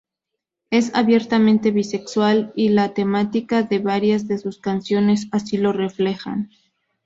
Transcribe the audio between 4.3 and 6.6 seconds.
sus canciones así lo reflejan.